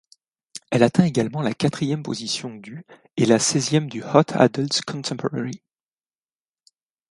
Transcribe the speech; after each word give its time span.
Elle 0.71 0.81
atteint 0.81 1.03
également 1.05 1.43
la 1.43 1.53
quatrième 1.53 2.01
position 2.01 2.49
du 2.55 2.83
et 3.17 3.27
la 3.27 3.37
seizième 3.37 3.87
du 3.87 4.01
Hot 4.01 4.33
Adult 4.33 4.81
Contemporary. 4.83 5.61